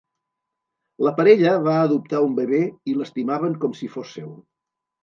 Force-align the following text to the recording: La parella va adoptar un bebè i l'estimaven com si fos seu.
La 1.07 1.13
parella 1.19 1.53
va 1.67 1.75
adoptar 1.83 2.23
un 2.31 2.35
bebè 2.43 2.65
i 2.95 2.99
l'estimaven 2.99 3.59
com 3.67 3.79
si 3.83 3.95
fos 3.99 4.19
seu. 4.21 4.39